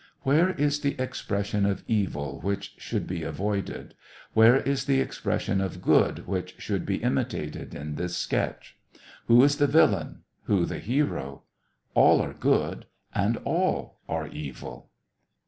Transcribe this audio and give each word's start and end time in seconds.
Where 0.23 0.49
is 0.53 0.79
the 0.79 0.99
expression 0.99 1.63
of 1.63 1.83
evil 1.87 2.39
which 2.41 2.73
should 2.79 3.05
be 3.05 3.21
avoided} 3.21 3.93
Where 4.33 4.55
is 4.57 4.85
the 4.85 4.99
expression 4.99 5.61
of 5.61 5.79
good 5.83 6.25
which 6.27 6.55
should 6.59 6.87
be 6.87 6.95
imitated 7.03 7.75
in 7.75 7.97
this 7.97 8.17
sketch} 8.17 8.77
Who 9.27 9.43
is 9.43 9.57
the 9.57 9.67
villain, 9.67 10.23
who 10.45 10.65
the 10.65 10.79
hero} 10.79 11.43
All 11.93 12.19
are 12.19 12.33
good, 12.33 12.87
and 13.13 13.37
all 13.45 13.99
are 14.09 14.25
evil. 14.27 14.89